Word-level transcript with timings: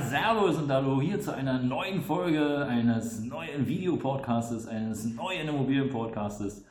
Servus 0.00 0.58
und 0.58 0.70
Hallo 0.70 1.00
hier 1.00 1.18
zu 1.22 1.34
einer 1.34 1.58
neuen 1.58 2.02
Folge 2.02 2.66
eines 2.66 3.24
neuen 3.24 3.66
Videopodcastes, 3.66 4.68
eines 4.68 5.06
neuen 5.06 5.48
Immobilienpodcastes 5.48 6.66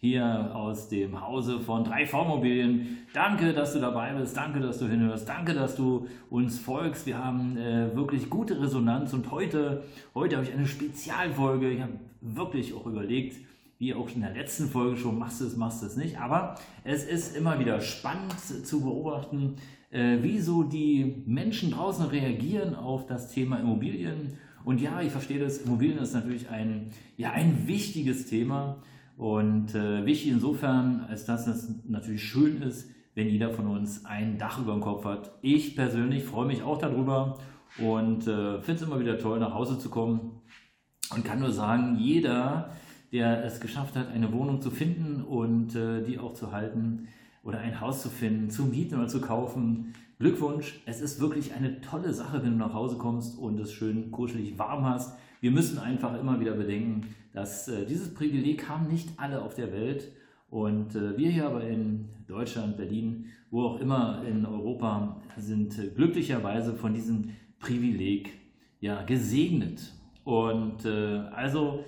hier 0.00 0.50
aus 0.52 0.88
dem 0.88 1.20
Hause 1.20 1.60
von 1.60 1.86
3V 1.86 2.24
Immobilien. 2.24 2.98
Danke, 3.12 3.52
dass 3.52 3.74
du 3.74 3.80
dabei 3.80 4.12
bist, 4.14 4.36
danke, 4.36 4.58
dass 4.58 4.78
du 4.80 4.88
hinhörst, 4.88 5.28
danke, 5.28 5.54
dass 5.54 5.76
du 5.76 6.08
uns 6.30 6.58
folgst. 6.58 7.06
Wir 7.06 7.16
haben 7.16 7.56
äh, 7.56 7.94
wirklich 7.94 8.28
gute 8.28 8.60
Resonanz 8.60 9.12
und 9.12 9.30
heute, 9.30 9.84
heute 10.12 10.36
habe 10.36 10.44
ich 10.44 10.52
eine 10.52 10.66
Spezialfolge. 10.66 11.70
Ich 11.70 11.80
habe 11.80 11.92
wirklich 12.20 12.74
auch 12.74 12.86
überlegt, 12.86 13.36
wie 13.78 13.94
auch 13.94 14.08
in 14.12 14.22
der 14.22 14.32
letzten 14.32 14.68
Folge 14.68 14.96
schon, 14.96 15.16
machst 15.16 15.40
du 15.40 15.46
es, 15.46 15.56
machst 15.56 15.80
du 15.82 15.86
es 15.86 15.96
nicht. 15.96 16.18
Aber 16.18 16.56
es 16.82 17.04
ist 17.04 17.36
immer 17.36 17.60
wieder 17.60 17.80
spannend 17.80 18.40
zu 18.40 18.80
beobachten, 18.80 19.58
äh, 19.94 20.22
wie 20.22 20.40
so 20.40 20.64
die 20.64 21.22
Menschen 21.24 21.70
draußen 21.70 22.06
reagieren 22.06 22.74
auf 22.74 23.06
das 23.06 23.30
Thema 23.30 23.60
Immobilien. 23.60 24.38
Und 24.64 24.80
ja, 24.80 25.00
ich 25.00 25.12
verstehe 25.12 25.38
das, 25.38 25.58
Immobilien 25.58 25.98
ist 25.98 26.14
natürlich 26.14 26.50
ein, 26.50 26.90
ja, 27.16 27.30
ein 27.30 27.68
wichtiges 27.68 28.26
Thema 28.26 28.82
und 29.16 29.74
äh, 29.74 30.04
wichtig 30.04 30.32
insofern, 30.32 31.06
als 31.08 31.26
dass 31.26 31.46
es 31.46 31.72
natürlich 31.86 32.24
schön 32.24 32.60
ist, 32.60 32.90
wenn 33.14 33.28
jeder 33.28 33.50
von 33.50 33.68
uns 33.68 34.04
ein 34.04 34.36
Dach 34.36 34.58
über 34.58 34.72
dem 34.72 34.80
Kopf 34.80 35.04
hat. 35.04 35.30
Ich 35.42 35.76
persönlich 35.76 36.24
freue 36.24 36.46
mich 36.46 36.64
auch 36.64 36.78
darüber 36.78 37.38
und 37.78 38.26
äh, 38.26 38.60
finde 38.62 38.80
es 38.80 38.82
immer 38.82 38.98
wieder 38.98 39.18
toll, 39.18 39.38
nach 39.38 39.54
Hause 39.54 39.78
zu 39.78 39.90
kommen 39.90 40.40
und 41.14 41.24
kann 41.24 41.38
nur 41.38 41.52
sagen, 41.52 41.98
jeder, 42.00 42.70
der 43.12 43.44
es 43.44 43.60
geschafft 43.60 43.94
hat, 43.94 44.08
eine 44.08 44.32
Wohnung 44.32 44.60
zu 44.60 44.72
finden 44.72 45.22
und 45.22 45.76
äh, 45.76 46.02
die 46.02 46.18
auch 46.18 46.32
zu 46.32 46.50
halten, 46.50 47.06
oder 47.44 47.58
ein 47.58 47.80
Haus 47.80 48.02
zu 48.02 48.08
finden, 48.08 48.50
zu 48.50 48.64
mieten 48.64 48.96
oder 48.96 49.06
zu 49.06 49.20
kaufen. 49.20 49.92
Glückwunsch, 50.18 50.80
es 50.86 51.00
ist 51.00 51.20
wirklich 51.20 51.54
eine 51.54 51.80
tolle 51.80 52.12
Sache, 52.12 52.42
wenn 52.42 52.52
du 52.52 52.58
nach 52.58 52.72
Hause 52.72 52.96
kommst 52.96 53.38
und 53.38 53.60
es 53.60 53.72
schön 53.72 54.10
kuschelig 54.10 54.58
warm 54.58 54.84
hast. 54.84 55.18
Wir 55.40 55.50
müssen 55.50 55.78
einfach 55.78 56.18
immer 56.18 56.40
wieder 56.40 56.52
bedenken, 56.52 57.14
dass 57.32 57.68
äh, 57.68 57.84
dieses 57.84 58.14
Privileg 58.14 58.68
haben 58.68 58.88
nicht 58.88 59.10
alle 59.18 59.42
auf 59.42 59.54
der 59.54 59.72
Welt. 59.72 60.10
Und 60.48 60.94
äh, 60.94 61.16
wir 61.18 61.30
hier 61.30 61.46
aber 61.46 61.64
in 61.64 62.08
Deutschland, 62.26 62.76
Berlin, 62.76 63.26
wo 63.50 63.64
auch 63.64 63.80
immer 63.80 64.22
in 64.26 64.46
Europa, 64.46 65.20
sind 65.36 65.78
äh, 65.78 65.88
glücklicherweise 65.88 66.74
von 66.74 66.94
diesem 66.94 67.30
Privileg 67.58 68.30
ja, 68.80 69.02
gesegnet. 69.02 69.92
Und 70.22 70.86
äh, 70.86 71.18
also 71.34 71.84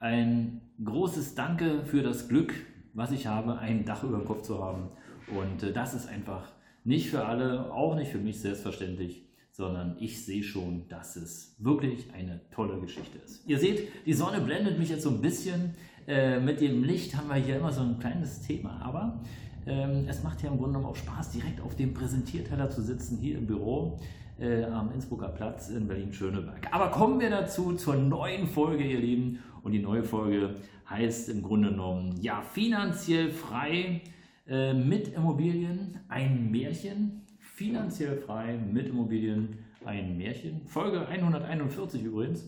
ein 0.00 0.62
großes 0.82 1.34
Danke 1.34 1.84
für 1.84 2.02
das 2.02 2.28
Glück, 2.28 2.54
was 2.96 3.12
ich 3.12 3.26
habe, 3.26 3.58
ein 3.58 3.84
Dach 3.84 4.02
über 4.02 4.18
dem 4.18 4.26
Kopf 4.26 4.42
zu 4.42 4.62
haben. 4.62 4.88
Und 5.28 5.62
äh, 5.62 5.72
das 5.72 5.94
ist 5.94 6.08
einfach 6.08 6.48
nicht 6.82 7.10
für 7.10 7.24
alle, 7.24 7.72
auch 7.72 7.94
nicht 7.94 8.10
für 8.10 8.18
mich 8.18 8.40
selbstverständlich, 8.40 9.24
sondern 9.52 9.96
ich 10.00 10.24
sehe 10.24 10.42
schon, 10.42 10.88
dass 10.88 11.16
es 11.16 11.54
wirklich 11.58 12.12
eine 12.12 12.40
tolle 12.50 12.80
Geschichte 12.80 13.18
ist. 13.18 13.46
Ihr 13.46 13.58
seht, 13.58 13.88
die 14.06 14.12
Sonne 14.12 14.40
blendet 14.40 14.78
mich 14.78 14.88
jetzt 14.88 15.02
so 15.02 15.10
ein 15.10 15.20
bisschen. 15.20 15.74
Äh, 16.06 16.40
mit 16.40 16.60
dem 16.60 16.84
Licht 16.84 17.16
haben 17.16 17.28
wir 17.28 17.36
hier 17.36 17.56
immer 17.56 17.72
so 17.72 17.82
ein 17.82 17.98
kleines 17.98 18.42
Thema, 18.42 18.80
aber 18.82 19.20
ähm, 19.66 20.06
es 20.08 20.22
macht 20.22 20.42
ja 20.42 20.50
im 20.50 20.56
Grunde 20.56 20.78
genommen 20.78 20.86
auch 20.86 20.96
Spaß, 20.96 21.32
direkt 21.32 21.60
auf 21.60 21.74
dem 21.74 21.92
Präsentierteller 21.92 22.70
zu 22.70 22.80
sitzen, 22.80 23.18
hier 23.18 23.38
im 23.38 23.46
Büro 23.46 23.98
äh, 24.38 24.64
am 24.64 24.92
Innsbrucker 24.92 25.28
Platz 25.28 25.70
in 25.70 25.86
Berlin-Schöneberg. 25.86 26.68
Aber 26.70 26.90
kommen 26.90 27.20
wir 27.20 27.30
dazu 27.30 27.74
zur 27.74 27.96
neuen 27.96 28.46
Folge, 28.46 28.84
ihr 28.84 29.00
Lieben. 29.00 29.42
Und 29.62 29.72
die 29.72 29.80
neue 29.80 30.04
Folge 30.04 30.54
heißt 30.88 31.28
im 31.28 31.42
Grunde 31.42 31.70
genommen, 31.70 32.14
ja, 32.20 32.40
finanziell 32.40 33.30
frei 33.30 34.02
äh, 34.46 34.72
mit 34.72 35.08
Immobilien, 35.08 36.00
ein 36.08 36.50
Märchen. 36.50 37.22
Finanziell 37.40 38.18
frei 38.18 38.58
mit 38.58 38.88
Immobilien, 38.88 39.58
ein 39.84 40.16
Märchen. 40.16 40.66
Folge 40.66 41.06
141 41.08 42.02
übrigens. 42.02 42.44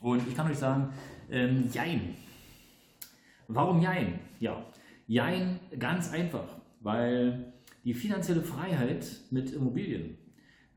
Und 0.00 0.26
ich 0.26 0.34
kann 0.34 0.50
euch 0.50 0.58
sagen, 0.58 0.90
ähm, 1.30 1.68
Jein. 1.72 2.14
Warum 3.46 3.80
Jein? 3.80 4.18
Ja, 4.40 4.64
Jein 5.06 5.60
ganz 5.78 6.12
einfach, 6.12 6.56
weil 6.80 7.52
die 7.84 7.94
finanzielle 7.94 8.42
Freiheit 8.42 9.06
mit 9.30 9.52
Immobilien 9.52 10.18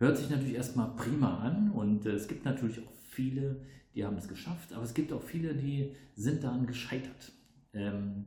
hört 0.01 0.17
sich 0.17 0.29
natürlich 0.29 0.56
erstmal 0.56 0.95
prima 0.95 1.38
an 1.38 1.72
und 1.72 2.06
äh, 2.06 2.09
es 2.09 2.28
gibt 2.28 2.44
natürlich 2.44 2.79
auch 2.79 2.91
viele, 3.12 3.62
die 3.94 4.03
haben 4.03 4.17
es 4.17 4.28
geschafft, 4.28 4.73
aber 4.73 4.84
es 4.84 4.94
gibt 4.94 5.13
auch 5.13 5.22
viele, 5.22 5.53
die 5.53 5.95
sind 6.16 6.44
daran 6.44 6.66
gescheitert. 6.66 7.31
Ähm, 7.73 8.25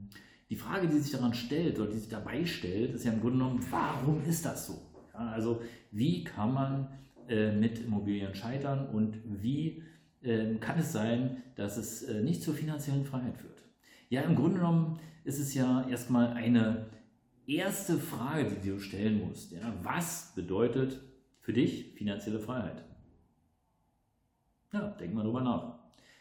die 0.48 0.56
Frage, 0.56 0.86
die 0.86 0.98
sich 0.98 1.10
daran 1.10 1.34
stellt 1.34 1.78
oder 1.80 1.90
die 1.90 1.98
sich 1.98 2.08
dabei 2.08 2.44
stellt, 2.46 2.94
ist 2.94 3.04
ja 3.04 3.12
im 3.12 3.20
Grunde 3.20 3.38
genommen, 3.38 3.66
warum 3.70 4.22
ist 4.24 4.46
das 4.46 4.68
so? 4.68 4.80
Ja, 5.12 5.30
also 5.30 5.62
wie 5.90 6.22
kann 6.22 6.54
man 6.54 6.88
äh, 7.28 7.50
mit 7.50 7.80
Immobilien 7.80 8.34
scheitern 8.36 8.88
und 8.90 9.18
wie 9.24 9.82
äh, 10.22 10.54
kann 10.56 10.78
es 10.78 10.92
sein, 10.92 11.42
dass 11.56 11.76
es 11.76 12.04
äh, 12.04 12.22
nicht 12.22 12.42
zur 12.42 12.54
finanziellen 12.54 13.04
Freiheit 13.04 13.36
führt? 13.36 13.64
Ja, 14.10 14.22
im 14.22 14.36
Grunde 14.36 14.58
genommen 14.58 15.00
ist 15.24 15.40
es 15.40 15.54
ja 15.54 15.88
erstmal 15.88 16.34
eine 16.34 16.86
erste 17.48 17.98
Frage, 17.98 18.48
die 18.62 18.70
du 18.70 18.78
stellen 18.78 19.26
musst. 19.26 19.50
Ja, 19.50 19.74
was 19.82 20.32
bedeutet 20.36 21.00
für 21.44 21.52
dich 21.52 21.92
finanzielle 21.94 22.40
Freiheit? 22.40 22.82
Ja, 24.72 24.88
denk 24.98 25.12
mal 25.14 25.22
drüber 25.22 25.42
nach. 25.42 25.78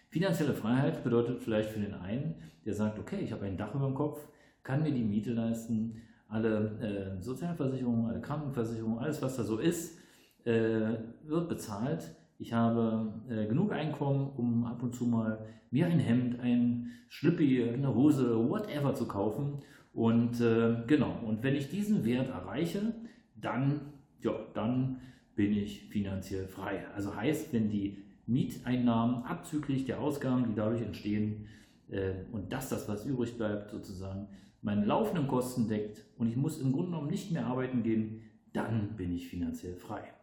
Finanzielle 0.09 0.53
Freiheit 0.53 1.01
bedeutet 1.03 1.39
vielleicht 1.39 1.69
für 1.69 1.79
den 1.79 1.94
einen, 1.94 2.35
der 2.66 2.73
sagt, 2.73 3.00
okay, 3.00 3.22
ich 3.22 3.31
habe 3.31 3.45
ein 3.45 3.57
Dach 3.57 3.73
über 3.73 3.88
dem 3.88 3.95
Kopf, 3.95 4.28
kann 4.63 4.83
mir 4.83 4.91
die 4.91 5.03
Miete 5.03 5.33
leisten, 5.33 6.01
alle 6.28 7.17
äh, 7.19 7.22
Sozialversicherungen, 7.22 8.12
alle 8.12 8.19
Krankenversicherungen, 8.19 9.00
alles 9.00 9.22
was 9.22 9.38
da 9.38 9.44
so 9.44 9.59
ist, 9.59 9.97
äh, 10.44 10.97
wird 11.23 11.47
bezahlt. 11.47 12.16
Ich 12.38 12.51
habe 12.51 13.13
äh, 13.29 13.45
genug 13.45 13.72
Einkommen, 13.72 14.29
um 14.35 14.66
ab 14.66 14.83
und 14.83 14.94
zu 14.94 15.06
mal 15.06 15.45
mir 15.72 15.88
ein 15.88 16.00
Hemd, 16.00 16.39
ein 16.41 16.91
Schlüppi, 17.07 17.63
eine 17.63 17.95
Hose, 17.95 18.50
whatever 18.50 18.94
zu 18.94 19.07
kaufen. 19.07 19.59
Und 19.94 20.41
äh, 20.41 20.83
genau, 20.85 21.17
und 21.25 21.44
wenn 21.44 21.56
ich 21.56 21.69
diesen 21.69 22.03
Wert 22.03 22.29
erreiche, 22.29 22.94
dann, 23.35 23.94
ja, 24.23 24.34
dann 24.53 25.01
bin 25.35 25.53
ich 25.53 25.85
finanziell 25.89 26.47
frei. 26.47 26.85
Also 26.95 27.16
heißt, 27.16 27.53
wenn 27.53 27.69
die 27.69 28.03
Mieteinnahmen 28.25 29.23
abzüglich 29.23 29.85
der 29.85 30.00
Ausgaben, 30.00 30.47
die 30.47 30.56
dadurch 30.56 30.81
entstehen, 30.81 31.47
äh, 31.89 32.13
und 32.31 32.51
das, 32.53 32.69
das, 32.69 32.88
was 32.88 33.06
übrig 33.06 33.38
bleibt, 33.38 33.72
sozusagen 33.72 34.28
meine 34.62 34.85
laufenden 34.85 35.28
Kosten 35.28 35.67
deckt 35.67 36.06
und 36.17 36.28
ich 36.28 36.38
muss 36.38 36.59
im 36.59 36.72
Grunde 36.72 36.91
genommen 36.91 37.09
nicht 37.09 37.31
mehr 37.31 37.45
arbeiten 37.45 37.83
gehen, 37.83 38.22
dann 38.53 38.95
bin 38.95 39.13
ich 39.13 39.28
finanziell 39.28 39.75
frei. 39.75 40.13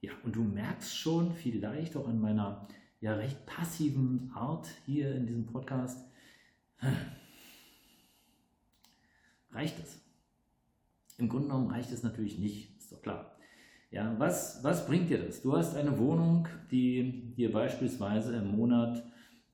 Ja, 0.00 0.12
und 0.24 0.36
du 0.36 0.42
merkst 0.42 0.96
schon 0.96 1.32
vielleicht 1.32 1.96
auch 1.96 2.08
an 2.08 2.20
meiner 2.20 2.68
ja 3.00 3.14
recht 3.14 3.44
passiven 3.46 4.30
Art 4.34 4.68
hier 4.86 5.14
in 5.14 5.26
diesem 5.26 5.46
Podcast, 5.46 6.06
reicht 9.50 9.78
es? 9.78 10.00
Im 11.20 11.28
Grunde 11.28 11.48
genommen 11.48 11.70
reicht 11.70 11.92
es 11.92 12.02
natürlich 12.02 12.38
nicht, 12.38 12.78
ist 12.78 12.92
doch 12.92 13.02
klar. 13.02 13.36
Ja, 13.90 14.14
was, 14.18 14.60
was 14.62 14.86
bringt 14.86 15.10
dir 15.10 15.18
das? 15.18 15.42
Du 15.42 15.56
hast 15.56 15.76
eine 15.76 15.98
Wohnung, 15.98 16.48
die 16.70 17.34
dir 17.36 17.52
beispielsweise 17.52 18.36
im 18.36 18.56
Monat 18.56 19.02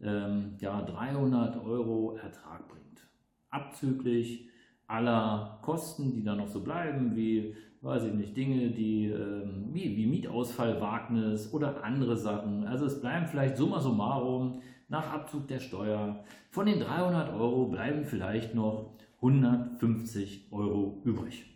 ähm, 0.00 0.56
ja, 0.60 0.82
300 0.82 1.64
Euro 1.64 2.16
Ertrag 2.16 2.68
bringt. 2.68 3.08
Abzüglich 3.50 4.48
aller 4.86 5.58
Kosten, 5.62 6.12
die 6.12 6.22
da 6.22 6.36
noch 6.36 6.48
so 6.48 6.62
bleiben, 6.62 7.16
wie, 7.16 7.56
weiß 7.80 8.04
ich 8.04 8.12
nicht, 8.12 8.36
Dinge, 8.36 8.70
die, 8.70 9.06
ähm, 9.06 9.70
wie, 9.72 9.96
wie 9.96 10.06
Mietausfall, 10.06 10.80
Wagnis 10.80 11.52
oder 11.52 11.82
andere 11.82 12.16
Sachen. 12.16 12.66
Also 12.66 12.86
es 12.86 13.00
bleiben 13.00 13.26
vielleicht 13.26 13.56
summa 13.56 13.80
summarum 13.80 14.60
nach 14.88 15.12
Abzug 15.12 15.48
der 15.48 15.58
Steuer. 15.58 16.24
Von 16.50 16.66
den 16.66 16.78
300 16.78 17.32
Euro 17.32 17.66
bleiben 17.66 18.04
vielleicht 18.04 18.54
noch 18.54 18.92
150 19.16 20.52
Euro 20.52 21.00
übrig. 21.04 21.55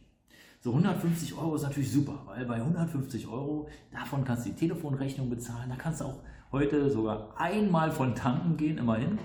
So 0.62 0.72
150 0.72 1.38
Euro 1.38 1.54
ist 1.54 1.62
natürlich 1.62 1.90
super, 1.90 2.18
weil 2.26 2.44
bei 2.44 2.56
150 2.56 3.26
Euro, 3.28 3.66
davon 3.90 4.24
kannst 4.24 4.44
du 4.44 4.50
die 4.50 4.56
Telefonrechnung 4.56 5.30
bezahlen, 5.30 5.70
da 5.70 5.76
kannst 5.76 6.02
du 6.02 6.04
auch 6.04 6.18
heute 6.52 6.90
sogar 6.90 7.32
einmal 7.38 7.90
von 7.90 8.14
tanken 8.14 8.58
gehen, 8.58 8.76
immerhin. 8.76 9.18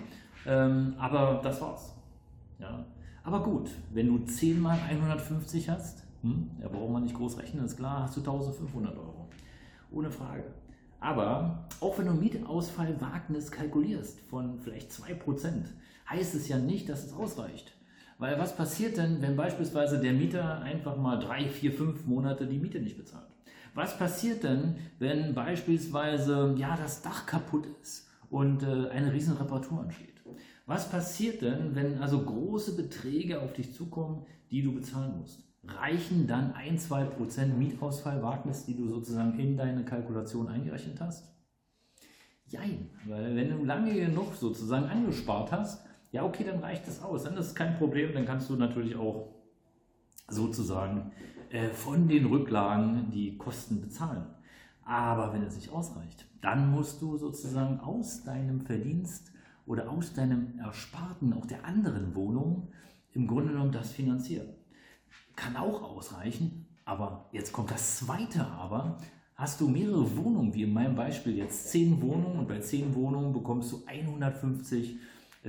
Ähm, 0.47 0.93
aber 0.97 1.41
das 1.43 1.59
war's. 1.59 1.93
Ja. 2.57 2.85
Aber 3.25 3.43
gut, 3.43 3.69
wenn 3.91 4.07
du 4.07 4.19
10 4.19 4.61
mal 4.61 4.79
150 4.89 5.69
hast, 5.69 6.05
hm, 6.21 6.51
da 6.61 6.69
braucht 6.69 6.91
man 6.91 7.03
nicht 7.03 7.15
groß 7.15 7.37
rechnen, 7.37 7.65
ist 7.65 7.75
klar, 7.75 8.03
hast 8.03 8.15
du 8.15 8.21
1500 8.21 8.95
Euro. 8.95 9.27
Ohne 9.91 10.11
Frage. 10.11 10.45
Aber 11.01 11.67
auch 11.81 11.97
wenn 11.97 12.05
du 12.05 12.13
Mietausfallwagnis 12.13 13.51
kalkulierst 13.51 14.21
von 14.21 14.57
vielleicht 14.61 14.89
2%, 14.89 15.65
heißt 16.09 16.33
es 16.33 16.47
ja 16.47 16.57
nicht, 16.59 16.87
dass 16.87 17.05
es 17.05 17.13
ausreicht. 17.13 17.73
Weil 18.17 18.39
was 18.39 18.55
passiert 18.55 18.97
denn, 18.97 19.21
wenn 19.21 19.35
beispielsweise 19.35 19.99
der 19.99 20.13
Mieter 20.13 20.61
einfach 20.61 20.95
mal 20.95 21.19
drei, 21.19 21.49
vier, 21.49 21.73
fünf 21.73 22.05
Monate 22.05 22.47
die 22.47 22.59
Miete 22.59 22.79
nicht 22.79 22.97
bezahlt? 22.97 23.27
Was 23.73 23.97
passiert 23.97 24.43
denn, 24.43 24.75
wenn 24.99 25.33
beispielsweise 25.33 26.55
ja, 26.57 26.77
das 26.77 27.01
Dach 27.01 27.25
kaputt 27.25 27.67
ist 27.81 28.07
und 28.29 28.63
äh, 28.63 28.89
eine 28.89 29.11
riesen 29.11 29.35
Reparatur 29.35 29.81
ansteht? 29.81 30.21
Was 30.65 30.89
passiert 30.89 31.41
denn, 31.41 31.75
wenn 31.75 32.01
also 32.01 32.23
große 32.23 32.75
Beträge 32.77 33.41
auf 33.41 33.53
dich 33.53 33.73
zukommen, 33.73 34.25
die 34.49 34.63
du 34.63 34.73
bezahlen 34.73 35.19
musst? 35.19 35.43
Reichen 35.67 36.25
dann 36.25 36.53
1-2% 36.53 37.47
Mietausfallwagnis, 37.47 38.65
die 38.65 38.77
du 38.77 38.87
sozusagen 38.87 39.37
in 39.37 39.57
deine 39.57 39.83
Kalkulation 39.83 40.47
eingerechnet 40.47 41.01
hast? 41.01 41.35
Jein, 42.47 42.89
weil 43.05 43.35
wenn 43.35 43.49
du 43.49 43.65
lange 43.65 43.93
genug 43.93 44.35
sozusagen 44.35 44.85
angespart 44.85 45.51
hast, 45.51 45.83
ja 46.15 46.23
okay, 46.23 46.45
dann 46.45 46.59
reicht 46.59 46.87
das 46.87 47.01
aus. 47.03 47.23
Dann 47.23 47.35
ist 47.35 47.47
es 47.47 47.55
kein 47.55 47.77
Problem, 47.77 48.13
dann 48.13 48.25
kannst 48.25 48.49
du 48.49 48.55
natürlich 48.55 48.95
auch 48.95 49.27
sozusagen 50.29 51.11
äh, 51.49 51.67
von 51.69 52.07
den 52.07 52.25
Rücklagen 52.25 53.11
die 53.11 53.37
Kosten 53.37 53.81
bezahlen. 53.81 54.25
Aber 54.85 55.33
wenn 55.33 55.43
es 55.43 55.57
nicht 55.57 55.71
ausreicht, 55.71 56.25
dann 56.41 56.71
musst 56.71 57.01
du 57.01 57.17
sozusagen 57.17 57.81
aus 57.81 58.23
deinem 58.23 58.61
Verdienst 58.61 59.33
oder 59.65 59.89
aus 59.89 60.13
deinem 60.13 60.57
Ersparten 60.57 61.33
auch 61.33 61.45
der 61.47 61.65
anderen 61.65 62.15
Wohnung 62.15 62.69
im 63.11 63.27
Grunde 63.27 63.51
genommen 63.51 63.73
das 63.73 63.91
finanzieren. 63.91 64.47
Kann 65.35 65.57
auch 65.57 65.81
ausreichen, 65.83 66.65
aber 66.85 67.29
jetzt 67.33 67.51
kommt 67.51 67.71
das 67.71 67.97
zweite 67.97 68.45
Aber. 68.47 68.99
Hast 69.35 69.59
du 69.59 69.67
mehrere 69.67 70.15
Wohnungen, 70.15 70.53
wie 70.53 70.63
in 70.63 70.71
meinem 70.71 70.95
Beispiel 70.95 71.35
jetzt 71.35 71.69
zehn 71.69 72.01
Wohnungen 72.01 72.39
und 72.39 72.47
bei 72.47 72.59
zehn 72.59 72.95
Wohnungen 72.95 73.33
bekommst 73.33 73.73
du 73.73 73.83
150 73.85 74.93
äh, 74.93 74.97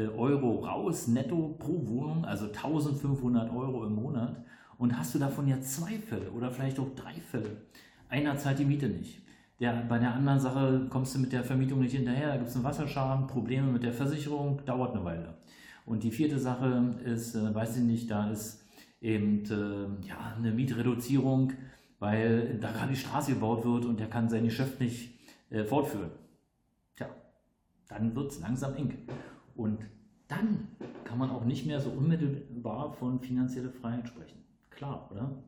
Euro 0.02 0.64
raus, 0.64 1.08
netto 1.08 1.56
pro 1.58 1.87
Wohnung, 1.88 2.25
also 2.25 2.46
1500 2.46 3.50
Euro 3.50 3.84
im 3.87 3.94
Monat 3.94 4.44
und 4.78 4.96
hast 4.98 5.14
du 5.14 5.19
davon 5.19 5.48
ja 5.48 5.60
zwei 5.60 5.98
Fälle 5.98 6.31
oder 6.31 6.50
vielleicht 6.50 6.78
auch 6.78 6.94
drei 6.94 7.14
Fälle. 7.14 7.62
Einer 8.08 8.37
zahlt 8.37 8.58
die 8.58 8.64
Miete 8.64 8.88
nicht. 8.88 9.22
Der, 9.58 9.72
bei 9.88 9.98
der 9.98 10.12
anderen 10.12 10.38
Sache 10.38 10.87
kommst 10.90 11.14
du 11.14 11.19
mit 11.19 11.32
der 11.32 11.43
Vermietung 11.43 11.81
nicht 11.81 11.94
hinterher, 11.94 12.28
da 12.28 12.37
gibt 12.37 12.48
es 12.48 12.54
einen 12.54 12.64
Wasserschaden, 12.64 13.26
Probleme 13.26 13.72
mit 13.72 13.82
der 13.82 13.93
Versicherung, 13.93 14.60
dauert 14.66 14.94
eine 14.94 15.04
Weile. 15.04 15.34
Und 15.87 16.02
die 16.02 16.10
vierte 16.10 16.38
Sache 16.38 16.96
ist, 17.04 17.34
äh, 17.34 17.54
weiß 17.54 17.78
ich 17.78 17.84
nicht, 17.84 18.10
da 18.10 18.31
ist 18.31 18.62
eben 19.00 19.44
äh, 19.44 20.06
ja, 20.06 20.34
eine 20.37 20.50
Mietreduzierung, 20.50 21.52
weil 21.98 22.58
da 22.60 22.70
gerade 22.72 22.90
die 22.90 22.98
Straße 22.98 23.32
gebaut 23.32 23.64
wird 23.64 23.87
und 23.87 23.98
der 23.98 24.10
kann 24.10 24.28
sein 24.28 24.44
Geschäft 24.44 24.81
nicht 24.81 25.19
äh, 25.48 25.64
fortführen. 25.64 26.10
Tja, 26.96 27.08
dann 27.88 28.14
wird 28.14 28.32
es 28.32 28.40
langsam 28.40 28.75
eng. 28.75 29.06
Und 29.56 29.79
dann 30.29 30.69
kann 31.05 31.19
man 31.19 31.31
auch 31.31 31.44
nicht 31.44 31.67
mehr 31.67 31.81
so 31.81 31.91
unmittelbar 31.91 32.93
von 32.93 33.20
finanzieller 33.20 33.70
Freiheit 33.70 34.08
sprechen. 34.08 34.38
Klar, 34.70 35.08
oder? 35.11 35.43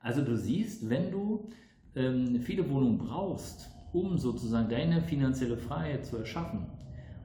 Also 0.00 0.22
du 0.22 0.36
siehst, 0.36 0.88
wenn 0.88 1.10
du 1.10 1.48
ähm, 1.94 2.40
viele 2.40 2.68
Wohnungen 2.70 2.98
brauchst, 2.98 3.70
um 3.92 4.18
sozusagen 4.18 4.68
deine 4.68 5.02
finanzielle 5.02 5.56
Freiheit 5.56 6.06
zu 6.06 6.16
erschaffen, 6.16 6.66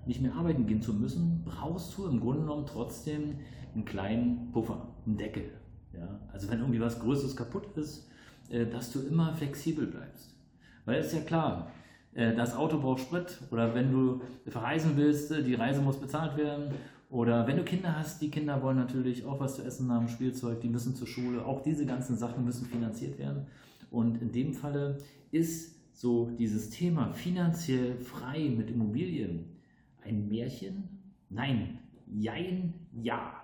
nicht 0.06 0.22
mehr 0.22 0.36
arbeiten 0.36 0.68
gehen 0.68 0.82
zu 0.82 0.94
müssen, 0.94 1.44
brauchst 1.46 1.98
du 1.98 2.08
im 2.08 2.20
Grunde 2.20 2.42
genommen 2.42 2.66
trotzdem 2.66 3.36
einen 3.74 3.86
kleinen 3.86 4.52
Puffer, 4.52 4.88
einen 5.06 5.18
Deckel. 5.18 5.52
Ja? 5.94 6.20
Also 6.32 6.50
wenn 6.50 6.60
irgendwie 6.60 6.82
was 6.82 7.00
Größeres 7.00 7.36
kaputt 7.36 7.78
ist, 7.78 8.10
äh, 8.50 8.66
dass 8.66 8.92
du 8.92 9.02
immer 9.02 9.34
flexibel 9.36 9.88
bleibst. 9.88 10.36
Weil 10.86 11.00
es 11.00 11.08
ist 11.08 11.16
ja 11.16 11.22
klar, 11.22 11.72
das 12.36 12.56
Auto 12.56 12.80
braucht 12.80 13.02
Sprit 13.02 13.40
oder 13.52 13.76
wenn 13.76 13.92
du 13.92 14.22
verreisen 14.48 14.94
willst, 14.96 15.32
äh, 15.32 15.44
die 15.44 15.54
Reise 15.54 15.82
muss 15.82 15.98
bezahlt 15.98 16.36
werden 16.36 16.72
oder 17.10 17.48
wenn 17.48 17.58
du 17.58 17.64
Kinder 17.64 17.96
hast, 17.96 18.22
die 18.22 18.32
Kinder 18.32 18.62
wollen 18.62 18.78
natürlich 18.78 19.24
auch 19.26 19.40
was 19.40 19.56
zu 19.56 19.64
essen 19.64 19.92
haben, 19.92 20.10
Spielzeug, 20.10 20.60
die 20.62 20.68
müssen 20.68 20.96
zur 20.96 21.08
Schule. 21.08 21.46
Auch 21.46 21.62
diese 21.62 21.86
ganzen 21.86 22.18
Sachen 22.18 22.44
müssen 22.44 22.66
finanziert 22.66 23.18
werden. 23.18 23.46
Und 23.92 24.22
in 24.22 24.32
dem 24.32 24.54
Falle 24.54 24.98
ist 25.32 25.76
so 25.94 26.32
dieses 26.38 26.70
Thema 26.70 27.14
finanziell 27.14 27.98
frei 28.00 28.50
mit 28.50 28.70
Immobilien 28.70 29.46
ein 30.04 30.28
Märchen? 30.28 30.90
Nein, 31.30 31.80
jein, 32.08 32.74
ja. 32.94 33.44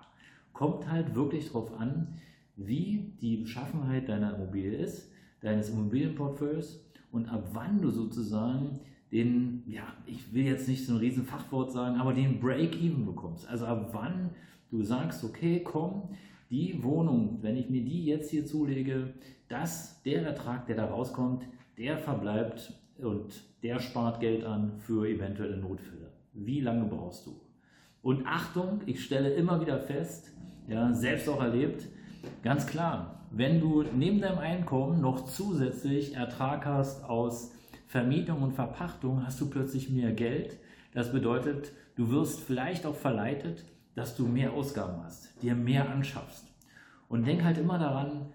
Kommt 0.52 0.90
halt 0.90 1.14
wirklich 1.14 1.46
darauf 1.46 1.78
an, 1.78 2.18
wie 2.56 3.12
die 3.20 3.38
Beschaffenheit 3.38 4.08
deiner 4.08 4.36
Immobilie 4.36 4.76
ist, 4.76 5.10
deines 5.40 5.70
Immobilienportfolios 5.70 6.83
und 7.14 7.28
ab 7.28 7.50
wann 7.52 7.80
du 7.80 7.90
sozusagen 7.90 8.80
den, 9.12 9.62
ja, 9.68 9.84
ich 10.04 10.34
will 10.34 10.44
jetzt 10.44 10.66
nicht 10.66 10.84
so 10.84 10.94
ein 10.94 10.98
riesen 10.98 11.24
Fachwort 11.24 11.70
sagen, 11.70 12.00
aber 12.00 12.12
den 12.12 12.40
Break-Even 12.40 13.06
bekommst. 13.06 13.48
Also 13.48 13.66
ab 13.66 13.90
wann 13.92 14.30
du 14.70 14.82
sagst, 14.82 15.22
okay, 15.22 15.60
komm, 15.62 16.08
die 16.50 16.82
Wohnung, 16.82 17.38
wenn 17.40 17.56
ich 17.56 17.70
mir 17.70 17.84
die 17.84 18.04
jetzt 18.04 18.30
hier 18.30 18.44
zulege, 18.44 19.14
dass 19.48 20.02
der 20.02 20.26
Ertrag, 20.26 20.66
der 20.66 20.74
da 20.74 20.86
rauskommt, 20.86 21.44
der 21.78 21.98
verbleibt 21.98 22.72
und 22.98 23.44
der 23.62 23.78
spart 23.78 24.18
Geld 24.18 24.44
an 24.44 24.72
für 24.78 25.08
eventuelle 25.08 25.56
Notfälle. 25.56 26.10
Wie 26.32 26.60
lange 26.60 26.86
brauchst 26.86 27.26
du? 27.26 27.40
Und 28.02 28.26
Achtung, 28.26 28.80
ich 28.86 29.04
stelle 29.04 29.30
immer 29.34 29.60
wieder 29.60 29.78
fest, 29.78 30.32
ja, 30.66 30.92
selbst 30.92 31.28
auch 31.28 31.40
erlebt, 31.40 31.86
ganz 32.42 32.66
klar, 32.66 33.23
wenn 33.36 33.60
du 33.60 33.82
neben 33.82 34.20
deinem 34.20 34.38
Einkommen 34.38 35.00
noch 35.00 35.24
zusätzlich 35.24 36.14
Ertrag 36.14 36.64
hast 36.66 37.04
aus 37.04 37.52
Vermietung 37.88 38.42
und 38.42 38.52
Verpachtung 38.52 39.26
hast 39.26 39.40
du 39.40 39.50
plötzlich 39.50 39.90
mehr 39.90 40.12
Geld. 40.12 40.56
Das 40.92 41.12
bedeutet, 41.12 41.72
du 41.96 42.10
wirst 42.10 42.40
vielleicht 42.40 42.86
auch 42.86 42.94
verleitet, 42.94 43.64
dass 43.96 44.16
du 44.16 44.26
mehr 44.26 44.52
Ausgaben 44.52 45.02
hast, 45.04 45.42
dir 45.42 45.54
mehr 45.54 45.90
anschaffst. 45.90 46.46
Und 47.08 47.26
denk 47.26 47.42
halt 47.42 47.58
immer 47.58 47.78
daran, 47.78 48.26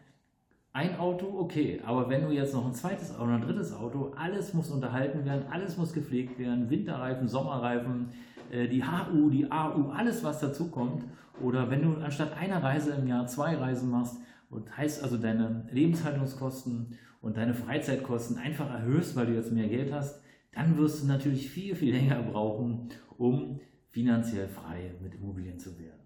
ein 0.74 1.00
Auto, 1.00 1.28
okay, 1.40 1.82
aber 1.86 2.10
wenn 2.10 2.24
du 2.24 2.32
jetzt 2.32 2.54
noch 2.54 2.66
ein 2.66 2.74
zweites 2.74 3.18
oder 3.18 3.34
ein 3.34 3.42
drittes 3.42 3.74
Auto, 3.74 4.14
alles 4.18 4.54
muss 4.54 4.70
unterhalten 4.70 5.26
werden, 5.26 5.46
alles 5.50 5.78
muss 5.78 5.94
gepflegt 5.94 6.38
werden, 6.38 6.70
Winterreifen, 6.70 7.28
Sommerreifen, 7.28 8.10
äh, 8.52 8.68
die 8.68 8.84
HU, 8.84 9.30
die 9.30 9.50
AU, 9.52 9.92
alles 9.92 10.24
was 10.24 10.42
dazu 10.42 10.70
kommt. 10.70 11.04
Oder 11.42 11.70
wenn 11.72 11.82
du 11.82 11.96
anstatt 12.02 12.38
einer 12.38 12.62
Reise 12.62 12.92
im 12.92 13.08
Jahr 13.08 13.26
zwei 13.28 13.56
Reisen 13.56 13.90
machst, 13.90 14.18
und 14.50 14.76
heißt 14.78 15.04
also 15.04 15.18
deine 15.18 15.68
Lebenshaltungskosten 15.72 16.98
und 17.22 17.38
deine 17.38 17.54
Freizeitkosten 17.54 18.38
einfach 18.38 18.70
erhöhst, 18.70 19.16
weil 19.16 19.28
du 19.28 19.34
jetzt 19.34 19.52
mehr 19.52 19.68
Geld 19.68 19.92
hast, 19.92 20.22
dann 20.52 20.78
wirst 20.78 21.04
du 21.04 21.08
natürlich 21.08 21.50
viel, 21.50 21.76
viel 21.76 21.94
länger 21.94 22.22
brauchen, 22.24 22.90
um 23.18 23.60
finanziell 23.92 24.48
frei 24.48 24.96
mit 25.02 25.16
Immobilien 25.16 25.60
zu 25.60 25.78
werden. 25.80 26.00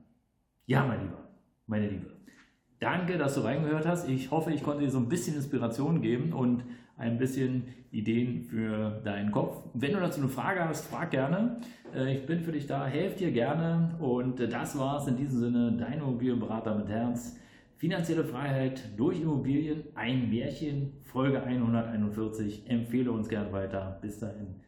Ja, 0.65 0.85
mein 0.85 1.01
Lieber, 1.01 1.29
meine 1.67 1.89
Liebe. 1.89 2.11
Danke, 2.79 3.17
dass 3.17 3.35
du 3.35 3.41
reingehört 3.41 3.85
hast. 3.85 4.09
Ich 4.09 4.31
hoffe, 4.31 4.51
ich 4.51 4.63
konnte 4.63 4.83
dir 4.83 4.91
so 4.91 4.97
ein 4.97 5.07
bisschen 5.07 5.35
Inspiration 5.35 6.01
geben 6.01 6.33
und 6.33 6.63
ein 6.97 7.17
bisschen 7.17 7.63
Ideen 7.91 8.43
für 8.43 9.01
deinen 9.03 9.31
Kopf. 9.31 9.63
Wenn 9.73 9.93
du 9.93 9.99
dazu 9.99 10.19
eine 10.19 10.29
Frage 10.29 10.65
hast, 10.65 10.87
frag 10.87 11.11
gerne. 11.11 11.61
Äh, 11.95 12.17
ich 12.17 12.25
bin 12.25 12.41
für 12.41 12.51
dich 12.51 12.67
da, 12.67 12.85
helfe 12.85 13.19
dir 13.19 13.31
gerne. 13.31 13.95
Und 13.99 14.39
das 14.39 14.77
war's 14.77 15.07
in 15.07 15.15
diesem 15.15 15.39
Sinne, 15.39 15.77
dein 15.77 15.99
Immobilienberater 15.99 16.75
mit 16.75 16.89
Herz. 16.89 17.37
Finanzielle 17.83 18.23
Freiheit 18.23 18.81
durch 18.95 19.19
Immobilien, 19.19 19.83
ein 19.93 20.29
Märchen, 20.29 20.93
Folge 21.01 21.43
141. 21.43 22.63
Empfehle 22.69 23.11
uns 23.11 23.27
gern 23.27 23.51
weiter. 23.51 23.99
Bis 24.01 24.19
dahin. 24.19 24.61